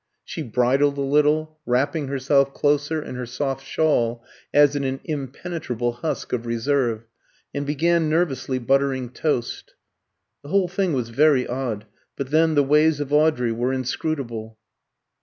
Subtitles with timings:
[0.23, 5.91] She bridled a little, wrapping herself closer in her soft shawl as in an impenetrable
[5.91, 7.05] husk of reserve,
[7.53, 9.75] and began nervously buttering toast.
[10.41, 11.85] The whole thing was very odd;
[12.15, 14.57] but then the ways of Audrey were inscrutable.